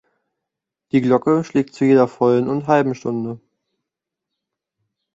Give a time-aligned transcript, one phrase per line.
[0.91, 3.39] Die Glocke schlägt zu jeder vollen und halben Stunde.